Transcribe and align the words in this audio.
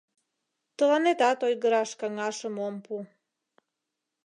Тыланетат 0.77 1.39
ойгыраш 1.47 1.91
каҥашым 1.99 2.55
ом 2.67 2.75
пу. 2.85 2.93